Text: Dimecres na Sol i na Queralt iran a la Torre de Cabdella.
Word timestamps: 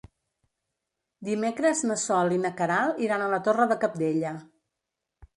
Dimecres 1.27 1.83
na 1.89 1.97
Sol 2.03 2.33
i 2.37 2.39
na 2.45 2.51
Queralt 2.61 3.03
iran 3.07 3.25
a 3.25 3.27
la 3.33 3.39
Torre 3.49 3.67
de 3.73 3.77
Cabdella. 3.85 4.33